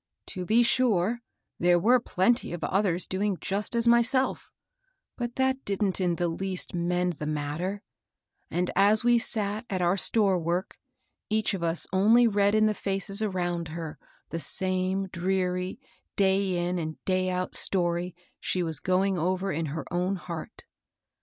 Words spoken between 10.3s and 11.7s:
work, each of